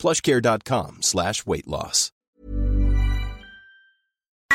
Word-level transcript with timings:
plushcare.com 0.00 1.02
slash 1.02 1.42
weight 1.44 1.66
loss. 1.66 2.12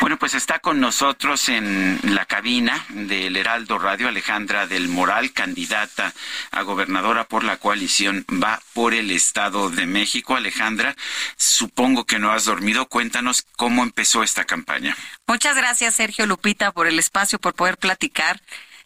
Bueno, 0.05 0.20
pues 0.20 0.36
está 0.36 0.59
con 0.59 0.80
nosotros 0.80 1.49
en 1.49 1.99
la 2.03 2.26
cabina 2.26 2.86
del 2.90 3.38
Heraldo 3.38 3.80
Radio 3.80 4.08
Alejandra 4.09 4.67
del 4.67 4.88
Moral, 4.88 5.31
candidata 5.31 6.13
a 6.52 6.62
gobernadora 6.62 7.23
por 7.27 7.44
la 7.44 7.58
coalición 7.58 8.23
Va 8.31 8.62
por 8.73 8.94
el 8.94 9.09
Estado 9.09 9.70
de 9.70 9.88
México. 9.88 10.36
Alejandra, 10.36 10.95
supongo 11.38 12.05
que 12.05 12.20
no 12.20 12.31
has 12.31 12.45
dormido. 12.45 12.88
Cuéntanos 12.88 13.48
cómo 13.55 13.84
empezó 13.84 14.22
esta 14.22 14.44
campaña. 14.44 14.95
Muchas 15.27 15.55
gracias, 15.55 15.95
Sergio 15.95 16.27
Lupita, 16.27 16.72
por 16.72 16.86
el 16.86 17.00
espacio, 17.00 17.39
por 17.39 17.55
poder 17.55 17.77
platicar. 17.77 18.41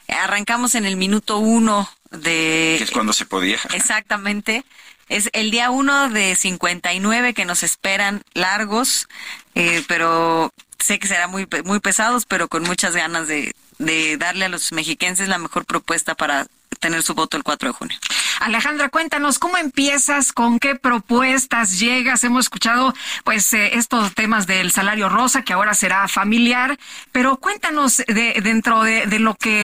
Arrancamos 0.07 0.75
en 0.75 0.85
el 0.85 0.95
minuto 0.95 1.39
uno 1.39 1.89
de... 2.11 2.75
Que 2.77 2.83
es 2.83 2.91
cuando 2.91 3.13
se 3.13 3.25
podía. 3.25 3.59
Exactamente. 3.73 4.63
Es 5.09 5.29
el 5.33 5.51
día 5.51 5.71
uno 5.71 6.09
de 6.09 6.35
59 6.35 7.33
que 7.33 7.45
nos 7.45 7.63
esperan 7.63 8.21
largos, 8.33 9.09
eh, 9.55 9.83
pero 9.87 10.53
sé 10.77 10.99
que 10.99 11.07
será 11.07 11.27
muy, 11.27 11.47
muy 11.65 11.79
pesados, 11.79 12.25
pero 12.25 12.47
con 12.47 12.63
muchas 12.63 12.95
ganas 12.95 13.27
de, 13.27 13.53
de 13.79 14.17
darle 14.17 14.45
a 14.45 14.49
los 14.49 14.71
mexiquenses 14.71 15.27
la 15.27 15.39
mejor 15.39 15.65
propuesta 15.65 16.15
para 16.15 16.47
tener 16.79 17.03
su 17.03 17.13
voto 17.13 17.37
el 17.37 17.43
4 17.43 17.69
de 17.69 17.73
junio. 17.73 17.97
Alejandra, 18.39 18.89
cuéntanos 18.89 19.37
cómo 19.39 19.57
empiezas, 19.57 20.31
con 20.31 20.59
qué 20.59 20.75
propuestas 20.75 21.79
llegas. 21.79 22.23
Hemos 22.23 22.45
escuchado 22.45 22.93
pues 23.23 23.53
eh, 23.53 23.77
estos 23.77 24.13
temas 24.15 24.47
del 24.47 24.71
salario 24.71 25.09
rosa 25.09 25.41
que 25.41 25.53
ahora 25.53 25.73
será 25.73 26.07
familiar, 26.07 26.79
pero 27.11 27.37
cuéntanos 27.37 27.97
de, 27.97 28.39
dentro 28.41 28.83
de, 28.83 29.07
de 29.07 29.19
lo 29.19 29.35
que 29.35 29.63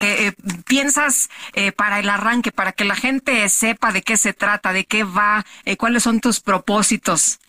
Eh, 0.00 0.32
piensas 0.64 1.28
eh, 1.54 1.72
para 1.72 1.98
el 1.98 2.08
arranque, 2.08 2.52
para 2.52 2.70
que 2.70 2.84
la 2.84 2.94
gente 2.94 3.48
sepa 3.48 3.90
de 3.90 4.02
qué 4.02 4.16
se 4.16 4.32
trata, 4.32 4.72
de 4.72 4.84
qué 4.84 5.02
va, 5.02 5.44
eh, 5.64 5.76
cuáles 5.76 6.04
son 6.04 6.20
tus 6.20 6.38
propósitos? 6.38 7.40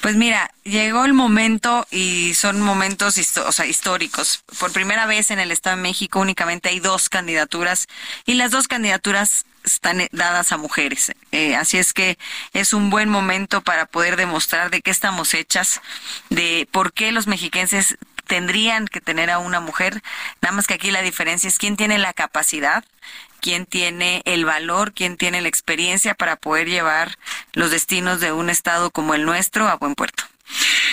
Pues 0.00 0.16
mira, 0.16 0.50
llegó 0.64 1.04
el 1.04 1.12
momento 1.12 1.86
y 1.90 2.32
son 2.32 2.62
momentos 2.62 3.18
históricos. 3.18 4.42
Por 4.58 4.72
primera 4.72 5.04
vez 5.04 5.30
en 5.30 5.38
el 5.38 5.50
Estado 5.50 5.76
de 5.76 5.82
México 5.82 6.20
únicamente 6.20 6.70
hay 6.70 6.80
dos 6.80 7.10
candidaturas 7.10 7.88
y 8.24 8.34
las 8.34 8.52
dos 8.52 8.68
candidaturas 8.68 9.44
están 9.64 10.08
dadas 10.12 10.52
a 10.52 10.56
mujeres. 10.56 11.12
Eh, 11.32 11.56
así 11.56 11.76
es 11.76 11.92
que 11.92 12.18
es 12.54 12.72
un 12.72 12.88
buen 12.88 13.08
momento 13.08 13.60
para 13.60 13.84
poder 13.84 14.16
demostrar 14.16 14.70
de 14.70 14.80
qué 14.80 14.90
estamos 14.90 15.34
hechas, 15.34 15.82
de 16.30 16.66
por 16.70 16.92
qué 16.94 17.12
los 17.12 17.26
mexiquenses 17.26 17.98
tendrían 18.28 18.86
que 18.86 19.00
tener 19.00 19.30
a 19.30 19.40
una 19.40 19.58
mujer, 19.58 20.02
nada 20.40 20.54
más 20.54 20.68
que 20.68 20.74
aquí 20.74 20.92
la 20.92 21.02
diferencia 21.02 21.48
es 21.48 21.58
quién 21.58 21.76
tiene 21.76 21.98
la 21.98 22.12
capacidad, 22.12 22.84
quién 23.40 23.66
tiene 23.66 24.22
el 24.24 24.44
valor, 24.44 24.92
quién 24.92 25.16
tiene 25.16 25.40
la 25.40 25.48
experiencia 25.48 26.14
para 26.14 26.36
poder 26.36 26.68
llevar 26.68 27.18
los 27.54 27.72
destinos 27.72 28.20
de 28.20 28.30
un 28.30 28.50
estado 28.50 28.90
como 28.92 29.14
el 29.14 29.24
nuestro 29.24 29.68
a 29.68 29.74
buen 29.76 29.94
puerto. 29.94 30.24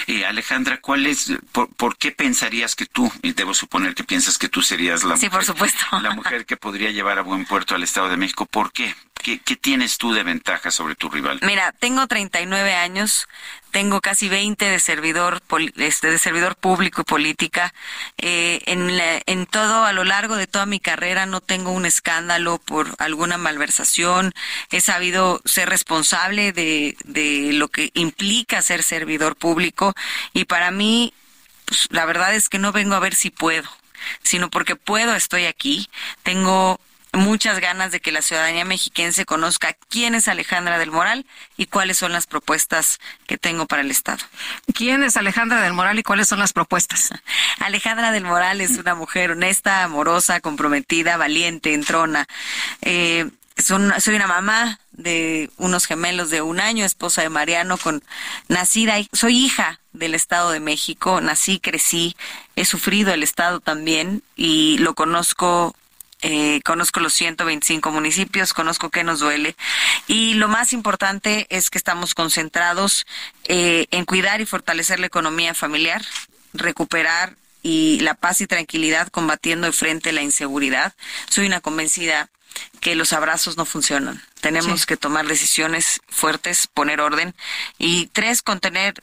Eh, 0.08 0.26
Alejandra, 0.26 0.80
¿cuál 0.82 1.06
es, 1.08 1.32
por, 1.52 1.98
qué 1.98 2.12
pensarías 2.12 2.76
que 2.76 2.86
tú, 2.86 3.12
y 3.22 3.34
debo 3.34 3.54
suponer 3.54 3.96
que 3.96 4.04
piensas 4.04 4.38
que 4.38 4.50
tú 4.50 4.62
serías 4.62 5.04
la 5.04 5.18
sí, 5.18 5.26
mujer, 5.26 5.32
por 5.32 5.46
supuesto. 5.46 5.86
la 6.02 6.12
mujer 6.12 6.46
que 6.46 6.58
podría 6.58 6.92
llevar 6.92 7.20
a 7.20 7.22
buen 7.22 7.46
puerto 7.46 7.76
al 7.76 7.84
Estado 7.84 8.10
de 8.10 8.18
México? 8.18 8.46
¿Por 8.46 8.72
qué? 8.72 8.96
¿Qué, 9.26 9.40
tienes 9.56 9.98
tú 9.98 10.14
de 10.14 10.22
ventaja 10.22 10.70
sobre 10.70 10.94
tu 10.94 11.10
rival? 11.10 11.40
Mira, 11.42 11.72
tengo 11.72 12.06
39 12.06 12.76
años, 12.76 13.28
tengo 13.72 14.00
casi 14.00 14.30
20 14.30 14.64
de 14.70 14.80
servidor, 14.80 15.42
este, 15.78 16.12
de 16.12 16.20
servidor 16.20 16.56
público 16.56 17.02
y 17.02 17.06
política. 17.06 17.74
Eh, 18.20 18.62
en, 18.68 19.48
todo, 19.48 19.84
a 19.84 19.94
lo 19.94 20.04
largo 20.04 20.36
de 20.36 20.46
toda 20.46 20.68
mi 20.68 20.80
carrera, 20.80 21.26
no 21.26 21.42
tengo 21.42 21.72
un 21.72 21.88
escándalo 21.88 22.60
por 22.60 22.94
alguna 23.00 23.40
malversación. 23.40 24.32
He 24.70 24.80
sabido 24.80 25.42
ser 25.44 25.70
responsable 25.70 26.52
de, 26.52 26.96
de 27.06 27.52
lo 27.54 27.70
que 27.70 27.90
implica 27.96 28.62
ser 28.62 28.84
servidor 28.84 29.38
público 29.38 29.96
y 30.34 30.46
para 30.46 30.70
mí, 30.70 31.16
pues, 31.66 31.88
la 31.90 32.06
verdad 32.06 32.36
es 32.36 32.48
que 32.48 32.60
no 32.60 32.72
vengo 32.72 32.94
a 32.94 33.00
ver 33.00 33.16
si 33.16 33.32
puedo 33.32 33.68
sino 34.22 34.50
porque 34.50 34.76
puedo, 34.76 35.16
estoy 35.16 35.46
aquí. 35.46 35.90
Tengo 36.22 36.80
muchas 37.16 37.60
ganas 37.60 37.92
de 37.92 38.00
que 38.00 38.12
la 38.12 38.22
ciudadanía 38.22 38.66
mexiquense 38.66 39.26
conozca 39.26 39.76
quién 39.90 40.16
es 40.16 40.28
Alejandra 40.28 40.78
del 40.78 40.92
Moral 40.92 41.26
y 41.58 41.68
cuáles 41.68 41.98
son 41.98 42.12
las 42.12 42.28
propuestas 42.28 43.00
que 43.28 43.38
tengo 43.38 43.66
para 43.66 43.82
el 43.82 43.92
Estado. 43.92 44.24
¿Quién 44.74 45.04
es 45.04 45.18
Alejandra 45.18 45.62
del 45.62 45.74
Moral 45.74 46.00
y 46.00 46.04
cuáles 46.04 46.28
son 46.28 46.40
las 46.40 46.54
propuestas? 46.54 47.10
Alejandra 47.60 48.12
del 48.12 48.24
Moral 48.24 48.62
es 48.62 48.78
una 48.78 48.96
mujer 48.96 49.32
honesta, 49.32 49.84
amorosa, 49.84 50.40
comprometida, 50.40 51.18
valiente, 51.18 51.74
entrona. 51.74 52.28
Eh, 52.82 53.30
soy 53.58 54.16
una 54.16 54.28
mamá 54.28 54.80
de 54.92 55.50
unos 55.58 55.86
gemelos 55.86 56.30
de 56.30 56.42
un 56.42 56.60
año, 56.60 56.86
esposa 56.86 57.22
de 57.22 57.30
Mariano, 57.30 57.78
con 57.78 58.04
nacida, 58.50 58.96
soy 59.14 59.38
hija 59.38 59.80
del 59.94 60.14
Estado 60.14 60.52
de 60.52 60.60
México, 60.60 61.22
nací, 61.22 61.60
crecí, 61.60 62.16
he 62.56 62.66
sufrido 62.66 63.14
el 63.14 63.24
Estado 63.24 63.62
también 63.62 64.24
y 64.36 64.78
lo 64.80 64.94
conozco 64.94 65.74
eh, 66.28 66.60
conozco 66.66 67.02
los 67.02 67.14
125 67.14 67.92
municipios, 67.92 68.56
conozco 68.56 68.90
qué 68.90 69.04
nos 69.04 69.20
duele 69.20 69.56
y 70.08 70.34
lo 70.34 70.48
más 70.48 70.74
importante 70.74 71.46
es 71.52 71.70
que 71.70 71.78
estamos 71.78 72.16
concentrados 72.16 73.06
eh, 73.44 73.86
en 73.92 74.06
cuidar 74.06 74.42
y 74.42 74.48
fortalecer 74.48 75.00
la 75.00 75.06
economía 75.06 75.54
familiar, 75.54 76.04
recuperar 76.52 77.36
y 77.62 78.00
la 78.00 78.16
paz 78.16 78.42
y 78.42 78.48
tranquilidad 78.48 79.10
combatiendo 79.10 79.68
de 79.68 79.74
frente 79.74 80.14
la 80.14 80.24
inseguridad. 80.24 80.96
Soy 81.30 81.46
una 81.46 81.62
convencida 81.62 82.32
que 82.80 82.96
los 82.96 83.14
abrazos 83.14 83.56
no 83.56 83.66
funcionan. 83.66 84.20
Tenemos 84.42 84.88
que 84.88 84.98
tomar 84.98 85.28
decisiones 85.28 86.02
fuertes, 86.08 86.66
poner 86.74 87.02
orden 87.02 87.36
y 87.78 88.08
tres, 88.08 88.42
contener 88.42 88.96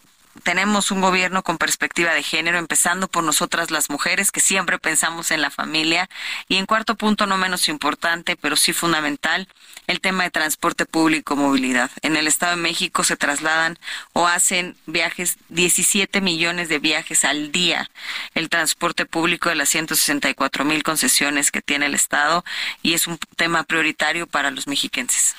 tenemos 0.43 0.91
un 0.91 1.01
gobierno 1.01 1.43
con 1.43 1.59
perspectiva 1.59 2.15
de 2.15 2.23
género, 2.23 2.59
empezando 2.59 3.09
por 3.09 3.25
nosotras 3.25 3.71
las 3.71 3.91
mujeres, 3.91 4.31
que 4.31 4.41
siempre 4.41 4.79
pensamos 4.79 5.31
en 5.31 5.41
la 5.41 5.51
familia. 5.51 6.09
Y 6.49 6.57
en 6.57 6.67
cuarto 6.67 6.97
punto, 6.97 7.27
no 7.27 7.37
menos 7.37 7.69
importante, 7.69 8.37
pero 8.37 8.57
sí 8.57 8.73
fundamental, 8.73 9.49
el 9.87 10.01
tema 10.01 10.25
de 10.25 10.31
transporte 10.31 10.87
público 10.87 11.37
movilidad. 11.37 11.91
En 12.03 12.17
el 12.17 12.27
Estado 12.27 12.57
de 12.57 12.63
México 12.63 13.05
se 13.05 13.17
trasladan 13.17 13.79
o 14.13 14.27
hacen 14.27 14.77
viajes, 14.87 15.37
17 15.51 16.21
millones 16.21 16.69
de 16.69 16.79
viajes 16.79 17.25
al 17.25 17.53
día, 17.53 17.91
el 18.35 18.49
transporte 18.49 19.07
público 19.07 19.49
de 19.49 19.55
las 19.55 19.69
164 19.69 20.65
mil 20.65 20.83
concesiones 20.83 21.51
que 21.51 21.63
tiene 21.63 21.87
el 21.87 21.95
Estado 21.95 22.45
y 22.83 22.95
es 22.95 23.07
un 23.07 23.19
tema 23.37 23.65
prioritario 23.65 24.27
para 24.27 24.51
los 24.51 24.67
mexiquenses. 24.67 25.35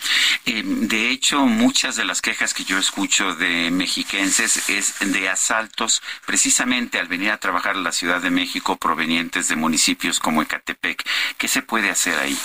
Eh, 0.46 0.62
de 0.64 1.10
hecho, 1.10 1.46
muchas 1.46 1.96
de 1.96 2.06
las 2.06 2.22
quejas 2.22 2.54
que 2.54 2.64
yo 2.64 2.78
escucho 2.78 3.36
de 3.36 3.72
mexiquenses 3.72 4.70
es 4.70 4.83
de 5.00 5.30
asaltos 5.30 6.02
precisamente 6.26 7.00
al 7.00 7.08
venir 7.08 7.32
a 7.32 7.38
trabajar 7.38 7.76
a 7.76 7.80
la 7.80 7.92
Ciudad 7.92 8.22
de 8.22 8.30
México 8.30 8.78
provenientes 8.78 9.48
de 9.48 9.56
municipios 9.56 10.20
como 10.20 10.42
Ecatepec. 10.42 11.04
¿Qué 11.38 11.48
se 11.48 11.62
puede 11.62 11.90
hacer 11.90 12.18
ahí? 12.20 12.38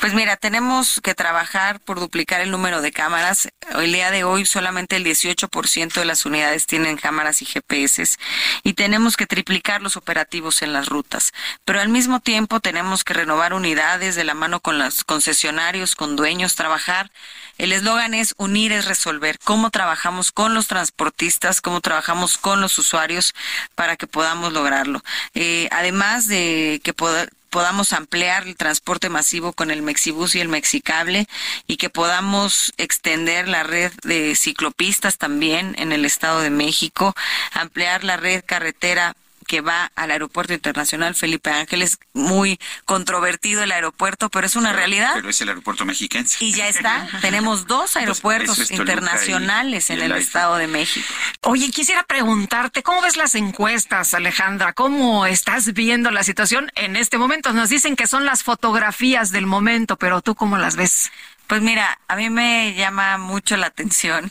Pues 0.00 0.14
mira, 0.14 0.36
tenemos 0.36 1.00
que 1.02 1.16
trabajar 1.16 1.80
por 1.80 1.98
duplicar 1.98 2.40
el 2.40 2.52
número 2.52 2.82
de 2.82 2.92
cámaras. 2.92 3.48
El 3.74 3.92
día 3.92 4.12
de 4.12 4.22
hoy 4.22 4.46
solamente 4.46 4.94
el 4.94 5.04
18% 5.04 5.94
de 5.94 6.04
las 6.04 6.24
unidades 6.24 6.66
tienen 6.66 6.96
cámaras 6.96 7.42
y 7.42 7.46
GPS 7.46 8.16
y 8.62 8.74
tenemos 8.74 9.16
que 9.16 9.26
triplicar 9.26 9.82
los 9.82 9.96
operativos 9.96 10.62
en 10.62 10.72
las 10.72 10.88
rutas. 10.88 11.32
Pero 11.64 11.80
al 11.80 11.88
mismo 11.88 12.20
tiempo 12.20 12.60
tenemos 12.60 13.02
que 13.02 13.12
renovar 13.12 13.52
unidades 13.52 14.14
de 14.14 14.22
la 14.22 14.34
mano 14.34 14.60
con 14.60 14.78
los 14.78 15.02
concesionarios, 15.02 15.96
con 15.96 16.14
dueños, 16.14 16.54
trabajar. 16.54 17.10
El 17.58 17.72
eslogan 17.72 18.14
es 18.14 18.34
unir 18.38 18.70
es 18.70 18.84
resolver. 18.84 19.40
¿Cómo 19.42 19.70
trabajamos 19.70 20.30
con 20.30 20.54
los 20.54 20.68
transportistas? 20.68 21.60
¿Cómo 21.60 21.80
trabajamos 21.80 22.38
con 22.38 22.60
los 22.60 22.78
usuarios 22.78 23.34
para 23.74 23.96
que 23.96 24.06
podamos 24.06 24.52
lograrlo? 24.52 25.02
Eh, 25.34 25.68
además 25.72 26.28
de 26.28 26.80
que 26.84 26.94
poder, 26.94 27.32
podamos 27.50 27.92
ampliar 27.92 28.46
el 28.46 28.56
transporte 28.56 29.08
masivo 29.08 29.52
con 29.52 29.70
el 29.70 29.82
Mexibus 29.82 30.34
y 30.34 30.40
el 30.40 30.48
Mexicable 30.48 31.26
y 31.66 31.76
que 31.76 31.90
podamos 31.90 32.72
extender 32.76 33.48
la 33.48 33.62
red 33.62 33.92
de 34.02 34.34
ciclopistas 34.34 35.18
también 35.18 35.74
en 35.78 35.92
el 35.92 36.04
Estado 36.04 36.40
de 36.40 36.50
México, 36.50 37.14
ampliar 37.52 38.04
la 38.04 38.16
red 38.16 38.42
carretera 38.44 39.14
que 39.48 39.62
va 39.62 39.90
al 39.96 40.12
aeropuerto 40.12 40.52
internacional 40.52 41.14
Felipe 41.14 41.50
Ángeles, 41.50 41.98
muy 42.12 42.60
controvertido 42.84 43.62
el 43.62 43.72
aeropuerto, 43.72 44.28
pero 44.28 44.46
es 44.46 44.54
una 44.54 44.72
realidad. 44.72 45.10
Pero 45.14 45.30
es 45.30 45.40
el 45.40 45.48
aeropuerto 45.48 45.84
mexiquense. 45.84 46.36
Y 46.44 46.52
ya 46.52 46.68
está, 46.68 47.08
tenemos 47.22 47.66
dos 47.66 47.96
aeropuertos 47.96 48.70
internacionales 48.70 49.90
en 49.90 50.00
el, 50.00 50.12
Estado 50.12 50.56
de 50.56 50.66
México. 50.66 51.06
Oye, 51.42 51.70
quisiera 51.70 52.02
preguntarte, 52.02 52.82
¿cómo 52.82 53.00
ves 53.00 53.16
las 53.16 53.34
encuestas, 53.34 54.12
Alejandra? 54.14 54.74
¿Cómo 54.74 55.26
estás 55.26 55.72
viendo 55.72 56.10
la 56.10 56.22
situación 56.22 56.70
en 56.74 56.96
este 56.96 57.16
momento? 57.16 57.52
Nos 57.52 57.70
dicen 57.70 57.96
que 57.96 58.06
son 58.06 58.26
las 58.26 58.42
fotografías 58.42 59.30
del 59.30 59.46
momento, 59.46 59.96
pero 59.96 60.20
tú 60.20 60.34
cómo 60.34 60.58
las 60.58 60.76
ves? 60.76 61.10
Pues 61.46 61.62
mira, 61.62 61.98
a 62.08 62.16
mí 62.16 62.28
me 62.28 62.74
llama 62.74 63.16
mucho 63.16 63.56
la 63.56 63.68
atención 63.68 64.30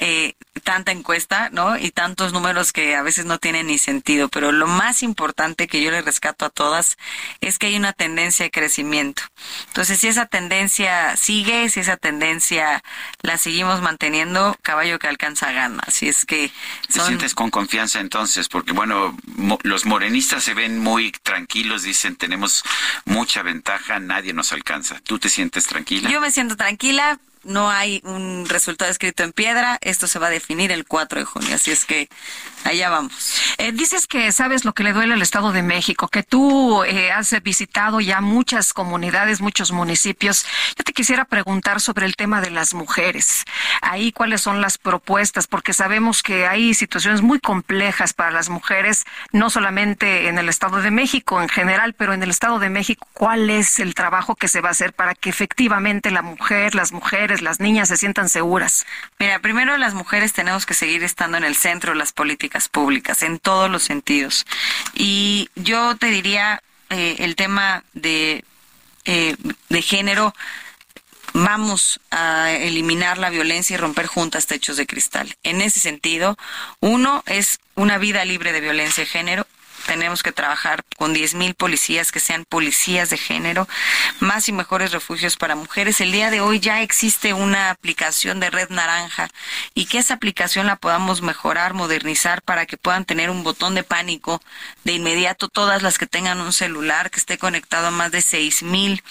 eh, 0.00 0.34
tanta 0.62 0.92
encuesta, 0.92 1.50
¿no? 1.50 1.76
Y 1.76 1.90
tantos 1.90 2.32
números 2.32 2.72
que 2.72 2.94
a 2.94 3.02
veces 3.02 3.26
no 3.26 3.38
tienen 3.38 3.66
ni 3.66 3.78
sentido. 3.78 4.28
Pero 4.28 4.52
lo 4.52 4.68
más 4.68 5.02
importante 5.02 5.66
que 5.66 5.82
yo 5.82 5.90
le 5.90 6.02
rescato 6.02 6.44
a 6.44 6.50
todas 6.50 6.96
es 7.40 7.58
que 7.58 7.66
hay 7.66 7.76
una 7.76 7.92
tendencia 7.92 8.44
de 8.44 8.50
crecimiento. 8.50 9.22
Entonces, 9.66 9.98
si 9.98 10.06
esa 10.06 10.26
tendencia 10.26 11.16
sigue, 11.16 11.68
si 11.68 11.80
esa 11.80 11.96
tendencia 11.96 12.82
la 13.22 13.38
seguimos 13.38 13.82
manteniendo, 13.82 14.56
caballo 14.62 15.00
que 15.00 15.08
alcanza 15.08 15.50
gana. 15.50 15.82
Así 15.84 16.08
es 16.08 16.24
que... 16.24 16.52
Son... 16.88 17.02
Te 17.02 17.08
sientes 17.08 17.34
con 17.34 17.50
confianza 17.50 17.98
entonces, 17.98 18.48
porque 18.48 18.72
bueno, 18.72 19.16
los 19.62 19.84
morenistas 19.84 20.44
se 20.44 20.54
ven 20.54 20.78
muy 20.78 21.10
tranquilos, 21.22 21.82
dicen 21.82 22.14
tenemos 22.14 22.62
mucha 23.04 23.42
ventaja, 23.42 23.98
nadie 23.98 24.32
nos 24.32 24.52
alcanza. 24.52 25.00
¿Tú 25.00 25.18
te 25.18 25.28
sientes 25.28 25.66
tranquila? 25.66 26.08
Yo 26.08 26.20
me 26.20 26.30
siento 26.30 26.56
tranquila, 26.56 27.18
no 27.48 27.70
hay 27.70 28.00
un 28.04 28.46
resultado 28.48 28.90
escrito 28.90 29.24
en 29.24 29.32
piedra, 29.32 29.78
esto 29.80 30.06
se 30.06 30.18
va 30.18 30.28
a 30.28 30.30
definir 30.30 30.70
el 30.70 30.84
4 30.84 31.20
de 31.20 31.24
junio, 31.24 31.54
así 31.54 31.70
es 31.70 31.84
que 31.84 32.08
allá 32.64 32.90
vamos. 32.90 33.40
Eh, 33.56 33.72
dices 33.72 34.06
que 34.06 34.30
sabes 34.32 34.64
lo 34.64 34.74
que 34.74 34.82
le 34.84 34.92
duele 34.92 35.14
al 35.14 35.22
Estado 35.22 35.52
de 35.52 35.62
México, 35.62 36.08
que 36.08 36.22
tú 36.22 36.84
eh, 36.84 37.10
has 37.10 37.34
visitado 37.42 38.00
ya 38.00 38.20
muchas 38.20 38.72
comunidades, 38.72 39.40
muchos 39.40 39.72
municipios. 39.72 40.44
Yo 40.76 40.84
te 40.84 40.92
quisiera 40.92 41.24
preguntar 41.24 41.80
sobre 41.80 42.06
el 42.06 42.16
tema 42.16 42.40
de 42.40 42.50
las 42.50 42.74
mujeres. 42.74 43.44
Ahí 43.80 44.12
cuáles 44.12 44.42
son 44.42 44.60
las 44.60 44.76
propuestas, 44.78 45.46
porque 45.46 45.72
sabemos 45.72 46.22
que 46.22 46.46
hay 46.46 46.74
situaciones 46.74 47.22
muy 47.22 47.40
complejas 47.40 48.12
para 48.12 48.30
las 48.30 48.50
mujeres, 48.50 49.04
no 49.32 49.48
solamente 49.48 50.28
en 50.28 50.38
el 50.38 50.48
Estado 50.48 50.82
de 50.82 50.90
México 50.90 51.40
en 51.40 51.48
general, 51.48 51.94
pero 51.94 52.12
en 52.12 52.22
el 52.22 52.30
Estado 52.30 52.58
de 52.58 52.68
México, 52.68 53.08
¿cuál 53.14 53.48
es 53.48 53.78
el 53.78 53.94
trabajo 53.94 54.34
que 54.34 54.48
se 54.48 54.60
va 54.60 54.68
a 54.68 54.72
hacer 54.72 54.92
para 54.92 55.14
que 55.14 55.30
efectivamente 55.30 56.10
la 56.10 56.22
mujer, 56.22 56.74
las 56.74 56.92
mujeres, 56.92 57.37
las 57.42 57.60
niñas 57.60 57.88
se 57.88 57.96
sientan 57.96 58.28
seguras? 58.28 58.86
Mira, 59.18 59.40
primero 59.40 59.76
las 59.76 59.94
mujeres 59.94 60.32
tenemos 60.32 60.66
que 60.66 60.74
seguir 60.74 61.02
estando 61.04 61.36
en 61.36 61.44
el 61.44 61.56
centro 61.56 61.92
de 61.92 61.98
las 61.98 62.12
políticas 62.12 62.68
públicas, 62.68 63.22
en 63.22 63.38
todos 63.38 63.70
los 63.70 63.82
sentidos. 63.82 64.46
Y 64.94 65.50
yo 65.54 65.96
te 65.96 66.06
diría 66.06 66.62
eh, 66.90 67.16
el 67.20 67.36
tema 67.36 67.84
de, 67.94 68.44
eh, 69.04 69.36
de 69.68 69.82
género 69.82 70.34
vamos 71.34 72.00
a 72.10 72.50
eliminar 72.52 73.18
la 73.18 73.30
violencia 73.30 73.74
y 73.74 73.76
romper 73.76 74.06
juntas 74.06 74.46
techos 74.46 74.76
de 74.76 74.86
cristal. 74.86 75.36
En 75.42 75.60
ese 75.60 75.80
sentido, 75.80 76.36
uno 76.80 77.22
es 77.26 77.60
una 77.74 77.98
vida 77.98 78.24
libre 78.24 78.52
de 78.52 78.60
violencia 78.60 79.04
de 79.04 79.10
género 79.10 79.46
tenemos 79.88 80.22
que 80.22 80.32
trabajar 80.32 80.84
con 80.98 81.14
10.000 81.14 81.54
policías 81.54 82.12
que 82.12 82.20
sean 82.20 82.44
policías 82.44 83.08
de 83.08 83.16
género, 83.16 83.66
más 84.20 84.46
y 84.46 84.52
mejores 84.52 84.92
refugios 84.92 85.36
para 85.36 85.56
mujeres. 85.56 86.02
El 86.02 86.12
día 86.12 86.30
de 86.30 86.42
hoy 86.42 86.60
ya 86.60 86.82
existe 86.82 87.32
una 87.32 87.70
aplicación 87.70 88.38
de 88.38 88.50
Red 88.50 88.68
Naranja 88.68 89.30
y 89.74 89.86
que 89.86 89.96
esa 89.96 90.12
aplicación 90.12 90.66
la 90.66 90.76
podamos 90.76 91.22
mejorar, 91.22 91.72
modernizar 91.72 92.42
para 92.42 92.66
que 92.66 92.76
puedan 92.76 93.06
tener 93.06 93.30
un 93.30 93.42
botón 93.42 93.74
de 93.74 93.82
pánico 93.82 94.42
de 94.84 94.92
inmediato 94.92 95.48
todas 95.48 95.82
las 95.82 95.96
que 95.96 96.06
tengan 96.06 96.42
un 96.42 96.52
celular 96.52 97.10
que 97.10 97.18
esté 97.18 97.38
conectado 97.38 97.86
a 97.86 97.90
más 97.90 98.12
de 98.12 98.18
6.000 98.18 99.02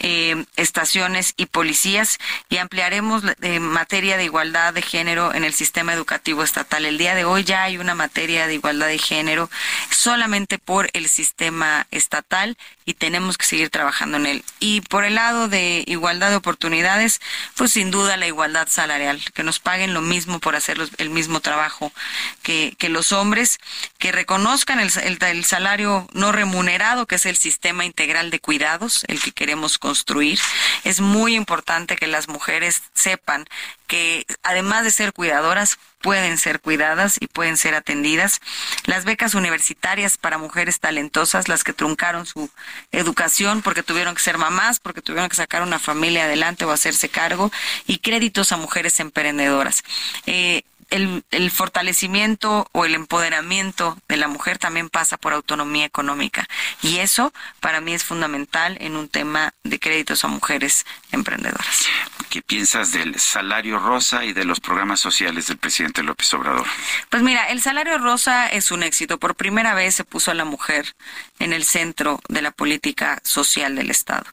eh, 0.00 0.44
estaciones 0.56 1.32
y 1.38 1.46
policías 1.46 2.18
y 2.50 2.58
ampliaremos 2.58 3.22
en 3.40 3.62
materia 3.62 4.18
de 4.18 4.24
igualdad 4.24 4.74
de 4.74 4.82
género 4.82 5.32
en 5.32 5.44
el 5.44 5.54
sistema 5.54 5.94
educativo 5.94 6.42
estatal. 6.42 6.84
El 6.84 6.98
día 6.98 7.14
de 7.14 7.24
hoy 7.24 7.44
ya 7.44 7.62
hay 7.62 7.78
una 7.78 7.94
materia 7.94 8.46
de 8.46 8.54
igualdad 8.54 8.88
de 8.88 8.98
género 8.98 9.48
solamente 10.18 10.58
por 10.58 10.90
el 10.94 11.08
sistema 11.08 11.86
estatal 11.92 12.58
y 12.88 12.94
tenemos 12.94 13.36
que 13.36 13.44
seguir 13.44 13.68
trabajando 13.68 14.16
en 14.16 14.24
él. 14.24 14.44
Y 14.60 14.80
por 14.80 15.04
el 15.04 15.16
lado 15.16 15.46
de 15.46 15.84
igualdad 15.86 16.30
de 16.30 16.36
oportunidades, 16.36 17.20
pues 17.54 17.72
sin 17.72 17.90
duda 17.90 18.16
la 18.16 18.26
igualdad 18.26 18.66
salarial, 18.70 19.22
que 19.34 19.42
nos 19.42 19.58
paguen 19.58 19.92
lo 19.92 20.00
mismo 20.00 20.38
por 20.38 20.56
hacer 20.56 20.78
el 20.96 21.10
mismo 21.10 21.40
trabajo 21.40 21.92
que, 22.42 22.74
los 22.88 23.12
hombres, 23.12 23.58
que 23.98 24.10
reconozcan 24.10 24.80
el, 24.80 24.90
el 25.20 25.44
salario 25.44 26.08
no 26.14 26.32
remunerado, 26.32 27.04
que 27.04 27.16
es 27.16 27.26
el 27.26 27.36
sistema 27.36 27.84
integral 27.84 28.30
de 28.30 28.40
cuidados, 28.40 29.04
el 29.08 29.20
que 29.20 29.32
queremos 29.32 29.76
construir. 29.76 30.40
Es 30.84 31.02
muy 31.02 31.34
importante 31.34 31.96
que 31.96 32.06
las 32.06 32.26
mujeres 32.26 32.84
sepan 32.94 33.44
que 33.86 34.26
además 34.42 34.84
de 34.84 34.90
ser 34.90 35.12
cuidadoras, 35.12 35.78
pueden 36.00 36.38
ser 36.38 36.60
cuidadas 36.60 37.16
y 37.20 37.26
pueden 37.26 37.56
ser 37.56 37.74
atendidas. 37.74 38.40
Las 38.84 39.04
becas 39.04 39.34
universitarias 39.34 40.18
para 40.18 40.38
mujeres 40.38 40.78
talentosas, 40.78 41.48
las 41.48 41.64
que 41.64 41.72
truncaron 41.72 42.26
su 42.26 42.50
educación 42.92 43.62
porque 43.62 43.82
tuvieron 43.82 44.14
que 44.14 44.22
ser 44.22 44.38
mamás, 44.38 44.80
porque 44.80 45.02
tuvieron 45.02 45.28
que 45.28 45.36
sacar 45.36 45.62
una 45.62 45.78
familia 45.78 46.24
adelante 46.24 46.64
o 46.64 46.70
hacerse 46.70 47.08
cargo, 47.08 47.50
y 47.86 47.98
créditos 47.98 48.52
a 48.52 48.56
mujeres 48.56 49.00
emprendedoras. 49.00 49.82
Eh, 50.26 50.62
el, 50.90 51.22
el, 51.30 51.50
fortalecimiento 51.50 52.66
o 52.72 52.86
el 52.86 52.94
empoderamiento 52.94 53.98
de 54.08 54.16
la 54.16 54.26
mujer 54.26 54.58
también 54.58 54.88
pasa 54.88 55.18
por 55.18 55.34
autonomía 55.34 55.84
económica. 55.84 56.48
Y 56.82 56.98
eso 56.98 57.32
para 57.60 57.80
mí 57.80 57.92
es 57.92 58.04
fundamental 58.04 58.78
en 58.80 58.96
un 58.96 59.08
tema 59.08 59.52
de 59.64 59.78
créditos 59.78 60.24
a 60.24 60.28
mujeres 60.28 60.86
emprendedoras. 61.12 61.86
¿Qué 62.28 62.42
piensas 62.42 62.92
del 62.92 63.18
salario 63.18 63.78
rosa 63.78 64.24
y 64.24 64.32
de 64.32 64.44
los 64.44 64.60
programas 64.60 65.00
sociales 65.00 65.46
del 65.46 65.56
presidente 65.56 66.02
López 66.02 66.32
Obrador? 66.34 66.66
Pues 67.08 67.22
mira, 67.22 67.48
el 67.48 67.62
salario 67.62 67.96
rosa 67.98 68.48
es 68.48 68.70
un 68.70 68.82
éxito. 68.82 69.18
Por 69.18 69.34
primera 69.34 69.74
vez 69.74 69.94
se 69.94 70.04
puso 70.04 70.30
a 70.30 70.34
la 70.34 70.44
mujer 70.44 70.94
en 71.38 71.52
el 71.52 71.64
centro 71.64 72.20
de 72.28 72.42
la 72.42 72.50
política 72.50 73.20
social 73.24 73.76
del 73.76 73.90
Estado. 73.90 74.26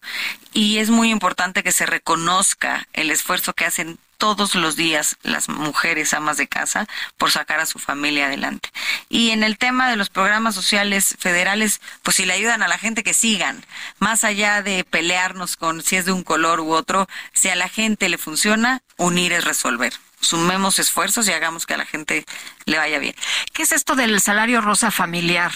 Y 0.54 0.80
es 0.80 0.90
muy 0.90 1.10
importante 1.10 1.64
que 1.64 1.72
se 1.72 1.86
reconozca 1.86 2.88
el 2.94 3.12
esfuerzo 3.12 3.54
que 3.54 3.66
hacen 3.66 3.98
todos 4.18 4.56
los 4.56 4.76
días 4.76 5.18
las 5.24 5.50
mujeres 5.50 6.14
amas 6.14 6.38
de 6.38 6.48
casa 6.48 6.88
por 7.18 7.32
sacar 7.32 7.60
a 7.60 7.66
su 7.66 7.80
familia 7.80 8.28
adelante. 8.28 8.70
Y 9.10 9.32
en 9.32 9.44
el 9.44 9.58
tema 9.58 9.90
de 9.90 9.96
los 9.96 10.10
programas 10.10 10.56
sociales 10.56 11.16
federales, 11.20 11.82
pues 12.04 12.18
si 12.18 12.26
le 12.26 12.34
ayudan 12.34 12.64
a 12.64 12.68
la 12.68 12.78
gente 12.78 13.04
que 13.04 13.14
sigan, 13.14 13.66
más 14.00 14.24
allá 14.24 14.62
de 14.62 14.84
pelearnos 14.84 15.56
con 15.56 15.82
si 15.82 15.96
es 15.96 16.06
de 16.06 16.12
un 16.12 16.24
color 16.24 16.60
u 16.60 16.74
otro, 16.74 17.08
si 17.34 17.50
a 17.50 17.56
la 17.56 17.70
gente 17.70 18.10
le 18.10 18.18
funciona, 18.18 18.82
unir 18.98 19.34
es 19.34 19.44
resolver 19.44 19.94
sumemos 20.22 20.80
esfuerzos 20.80 21.28
y 21.28 21.34
hagamos 21.34 21.68
que 21.68 21.76
a 21.76 21.78
la 21.78 21.86
gente 21.86 22.26
le 22.66 22.78
vaya 22.78 22.98
bien. 22.98 23.16
¿Qué 23.54 23.62
es 23.62 23.72
esto 23.72 23.96
del 23.96 24.20
salario 24.20 24.60
rosa 24.60 24.90
familiar? 24.90 25.52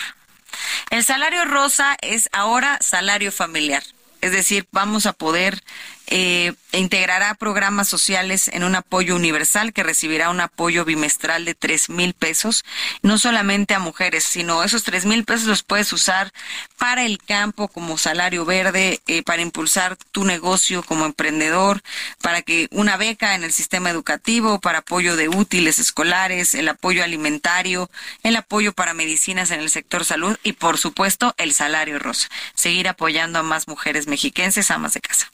El 0.90 1.04
salario 1.04 1.46
rosa 1.46 1.98
es 2.02 2.30
ahora 2.32 2.78
salario 2.82 3.32
familiar. 3.32 3.84
Es 4.22 4.32
decir, 4.32 4.68
vamos 4.72 5.06
a 5.06 5.14
poder 5.14 5.64
eh, 6.12 6.54
integrará 6.72 7.36
programas 7.36 7.88
sociales 7.88 8.48
en 8.48 8.64
un 8.64 8.76
apoyo 8.76 9.16
universal 9.16 9.74
que 9.74 9.84
recibirá 9.84 10.30
un 10.30 10.42
apoyo 10.42 10.86
bimestral 10.86 11.46
de 11.46 11.56
tres 11.56 11.90
mil 11.90 12.14
pesos, 12.14 12.66
no 13.02 13.18
solamente 13.18 13.74
a 13.76 13.80
mujeres, 13.80 14.24
sino 14.24 14.64
esos 14.64 14.84
tres 14.84 15.06
mil 15.06 15.24
pesos 15.24 15.48
los 15.48 15.64
puedes 15.64 15.94
usar 15.94 16.32
para 16.78 17.06
el 17.06 17.20
campo 17.20 17.68
como 17.68 17.98
salario 17.98 18.46
verde, 18.46 19.02
eh, 19.08 19.24
para 19.24 19.42
impulsar 19.42 19.98
tu 20.12 20.26
negocio 20.26 20.84
como 20.84 21.06
emprendedor, 21.06 21.82
para 22.22 22.42
que 22.42 22.68
una 22.72 22.98
beca 22.98 23.36
en 23.36 23.44
el 23.44 23.52
sistema 23.52 23.90
educativo, 23.90 24.60
para 24.60 24.80
apoyo 24.80 25.16
de 25.16 25.30
útiles 25.30 25.80
escolares, 25.80 26.56
el 26.56 26.70
apoyo 26.70 27.04
alimentario, 27.04 27.90
el 28.24 28.36
apoyo 28.36 28.74
para 28.74 28.94
medicinas 28.94 29.52
en 29.52 29.60
el 29.60 29.70
sector 29.70 30.06
salud 30.06 30.38
y 30.44 30.54
por 30.54 30.78
supuesto 30.78 31.36
el 31.38 31.54
salario 31.54 32.00
rosa. 32.00 32.30
Seguir 32.56 32.88
apoyando 32.88 33.40
a 33.40 33.44
más 33.44 33.68
mujeres 33.68 34.08
mexiquenses, 34.08 34.72
amas 34.72 34.94
de 34.94 35.02
casa. 35.02 35.32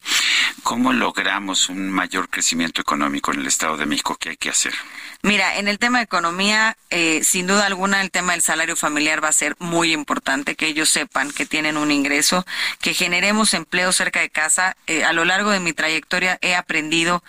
¿Cómo 0.65 0.93
logramos 0.93 1.69
un 1.69 1.91
mayor 1.91 2.27
crecimiento 2.27 2.81
económico 2.81 3.31
en 3.31 3.41
el 3.41 3.45
Estado 3.45 3.77
de 3.77 3.85
México? 3.85 4.17
¿Qué 4.19 4.29
hay 4.29 4.35
que 4.35 4.49
hacer? 4.49 4.73
Mira, 5.21 5.59
en 5.59 5.67
el 5.67 5.77
tema 5.77 5.99
de 5.99 6.05
economía, 6.05 6.75
eh, 6.89 7.23
sin 7.23 7.45
duda 7.45 7.67
alguna, 7.67 8.01
el 8.01 8.09
tema 8.09 8.31
del 8.31 8.41
salario 8.41 8.75
familiar 8.75 9.23
va 9.23 9.27
a 9.27 9.31
ser 9.31 9.55
muy 9.59 9.93
importante, 9.93 10.55
que 10.55 10.65
ellos 10.65 10.89
sepan 10.89 11.31
que 11.31 11.45
tienen 11.45 11.77
un 11.77 11.91
ingreso, 11.91 12.47
que 12.81 12.95
generemos 12.95 13.53
empleo 13.53 13.91
cerca 13.91 14.21
de 14.21 14.31
casa. 14.31 14.75
Eh, 14.87 15.03
a 15.03 15.13
lo 15.13 15.23
largo 15.23 15.51
de 15.51 15.59
mi 15.59 15.71
trayectoria 15.71 16.39
he 16.41 16.55
aprendido 16.55 17.23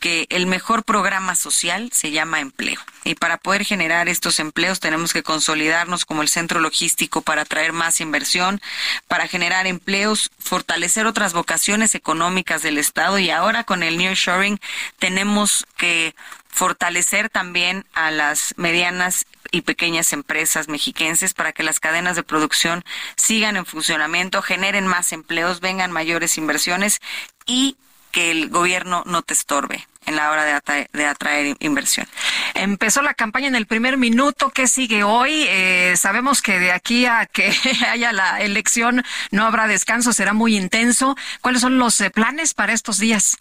que 0.00 0.26
el 0.30 0.46
mejor 0.46 0.84
programa 0.84 1.34
social 1.34 1.90
se 1.92 2.10
llama 2.10 2.40
empleo. 2.40 2.80
Y 3.04 3.14
para 3.14 3.38
poder 3.38 3.64
generar 3.64 4.08
estos 4.08 4.38
empleos 4.40 4.80
tenemos 4.80 5.12
que 5.12 5.22
consolidarnos 5.22 6.04
como 6.04 6.22
el 6.22 6.28
centro 6.28 6.60
logístico 6.60 7.22
para 7.22 7.42
atraer 7.42 7.72
más 7.72 8.00
inversión, 8.00 8.60
para 9.08 9.28
generar 9.28 9.66
empleos, 9.66 10.30
fortalecer 10.38 11.06
otras 11.06 11.32
vocaciones 11.32 11.94
económicas 11.94 12.62
del 12.62 12.78
Estado 12.78 13.18
y 13.18 13.30
ahora 13.30 13.64
con 13.64 13.82
el 13.82 13.96
nearshoring 13.96 14.58
tenemos 14.98 15.66
que 15.76 16.14
fortalecer 16.48 17.28
también 17.28 17.84
a 17.92 18.10
las 18.10 18.54
medianas 18.56 19.26
y 19.52 19.60
pequeñas 19.60 20.12
empresas 20.12 20.68
mexiquenses 20.68 21.34
para 21.34 21.52
que 21.52 21.62
las 21.62 21.80
cadenas 21.80 22.16
de 22.16 22.22
producción 22.22 22.84
sigan 23.16 23.56
en 23.56 23.66
funcionamiento, 23.66 24.42
generen 24.42 24.86
más 24.86 25.12
empleos, 25.12 25.60
vengan 25.60 25.92
mayores 25.92 26.38
inversiones 26.38 27.00
y 27.46 27.76
que 28.16 28.30
el 28.30 28.48
gobierno 28.48 29.02
no 29.04 29.20
te 29.20 29.34
estorbe 29.34 29.86
en 30.06 30.16
la 30.16 30.30
hora 30.30 30.46
de 30.46 31.04
atraer, 31.04 31.54
inversión. 31.60 32.08
Empezó 32.54 33.02
la 33.02 33.12
campaña 33.12 33.46
en 33.46 33.54
el 33.54 33.66
primer 33.66 33.98
minuto. 33.98 34.48
¿Qué 34.48 34.68
sigue 34.68 35.04
hoy? 35.04 35.44
Eh, 35.46 35.92
sabemos 35.98 36.40
que 36.40 36.58
de 36.58 36.72
aquí 36.72 37.04
a 37.04 37.26
que 37.26 37.54
haya 37.90 38.12
la 38.12 38.40
elección 38.40 39.04
no 39.32 39.44
habrá 39.44 39.66
descanso, 39.66 40.14
será 40.14 40.32
muy 40.32 40.56
intenso. 40.56 41.14
¿Cuáles 41.42 41.60
son 41.60 41.78
los 41.78 42.00
eh, 42.00 42.08
planes 42.08 42.54
para 42.54 42.72
estos 42.72 42.96
días? 42.96 43.36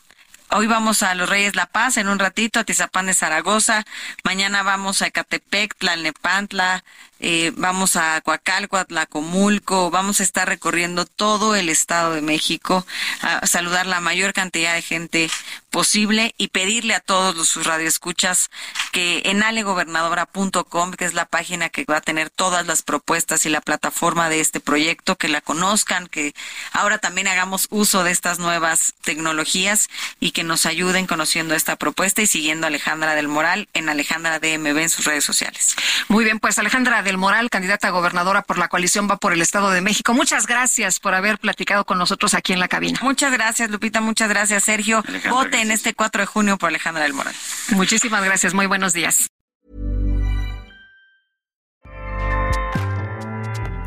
Hoy 0.52 0.68
vamos 0.68 1.04
a 1.04 1.16
Los 1.16 1.30
Reyes 1.30 1.56
La 1.56 1.68
Paz 1.68 1.96
en 1.96 2.10
un 2.10 2.20
ratito, 2.20 2.60
a 2.60 2.66
Tizapán 2.66 3.06
de 3.06 3.14
Zaragoza. 3.14 3.86
Mañana 4.26 4.62
vamos 4.62 5.02
a 5.02 5.08
Ecatepec, 5.08 5.76
Tlalnepantla, 5.78 6.84
eh, 7.20 7.52
vamos 7.56 7.96
a 7.96 8.22
Coacalco, 8.22 8.78
Comulco, 9.10 9.90
vamos 9.90 10.20
a 10.20 10.24
estar 10.24 10.48
recorriendo 10.48 11.06
todo 11.06 11.56
el 11.56 11.70
Estado 11.70 12.14
de 12.14 12.22
México, 12.22 12.86
a 13.22 13.46
saludar 13.48 13.86
la 13.86 14.02
mayor 14.02 14.34
cantidad 14.34 14.74
de 14.74 14.82
gente 14.82 15.30
posible 15.70 16.34
y 16.38 16.50
pedirle 16.50 16.96
a 16.96 17.00
todos 17.00 17.36
los 17.36 17.56
sus 17.56 17.66
radioescuchas 17.66 18.50
que 18.92 19.22
en 19.26 19.44
alegobernadora.com, 19.44 20.92
que 20.92 21.06
es 21.06 21.14
la 21.14 21.26
página 21.26 21.70
que 21.70 21.86
va 21.86 21.98
a 21.98 22.02
tener 22.02 22.30
todas 22.30 22.68
las 22.68 22.82
propuestas 22.82 23.46
y 23.46 23.50
la 23.50 23.62
plataforma 23.62 24.30
de 24.30 24.42
este 24.42 24.60
proyecto, 24.60 25.16
que 25.16 25.30
la 25.30 25.42
conozcan, 25.42 26.08
que 26.08 26.34
ahora 26.74 26.98
también 26.98 27.28
hagamos 27.28 27.68
uso 27.70 28.04
de 28.04 28.12
estas 28.12 28.40
nuevas 28.40 28.94
tecnologías 29.04 29.90
y 30.20 30.32
que 30.32 30.44
nos 30.44 30.66
ayuden 30.66 31.08
conociendo 31.08 31.56
esta 31.56 31.78
propuesta 31.78 32.22
y 32.22 32.28
siguiendo 32.28 32.66
a 32.66 32.70
Alejandra 32.70 33.16
del 33.16 33.28
Moral 33.28 33.70
en 33.74 33.88
Alejandra 33.90 34.40
DMB 34.40 34.78
en 34.78 34.90
sus 34.90 35.06
redes 35.06 35.24
sociales. 35.24 35.76
Muy 36.10 36.24
bien, 36.26 36.40
pues 36.40 36.58
Alejandra 36.58 37.04
del 37.06 37.18
Moral, 37.18 37.50
candidata 37.50 37.88
a 37.88 37.92
gobernadora 37.92 38.42
por 38.42 38.58
la 38.58 38.68
coalición 38.68 39.08
Va 39.10 39.16
por 39.16 39.32
el 39.32 39.42
Estado 39.42 39.72
de 39.72 39.80
México. 39.80 40.14
Muchas 40.14 40.48
gracias 40.48 41.00
por 41.00 41.14
haber 41.14 41.40
platicado 41.40 41.86
con 41.86 41.98
nosotros 41.98 42.34
aquí 42.34 42.52
en 42.52 42.60
la 42.60 42.68
cabina. 42.68 43.00
Muchas 43.02 43.32
gracias, 43.32 43.70
Lupita. 43.70 44.02
Muchas 44.02 44.28
gracias, 44.28 44.66
Sergio. 44.66 45.04
Vote 45.30 45.62
en 45.62 45.72
este 45.72 45.94
4 45.94 46.24
de 46.24 46.26
junio 46.26 46.58
por 46.58 46.68
Alejandra 46.70 47.04
del 47.04 47.14
Moral. 47.14 47.34
Muchísimas 47.70 48.24
gracias. 48.26 48.54
Muy 48.54 48.66
buenos 48.66 48.92
días. 48.92 49.30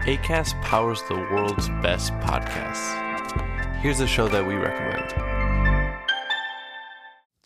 ACAST 0.06 0.56
powers 0.62 1.02
the 1.08 1.14
world's 1.14 1.68
best 1.82 2.14
podcasts. 2.20 2.94
Here's 3.82 4.00
a 4.00 4.06
show 4.06 4.26
that 4.28 4.46
we 4.46 4.54
recommend. 4.54 5.47